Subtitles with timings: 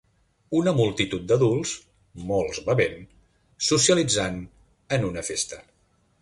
[0.59, 1.73] Una multitud d'adults,
[2.31, 2.97] molts bevent,
[3.67, 4.41] socialitzant
[4.99, 5.63] en una festa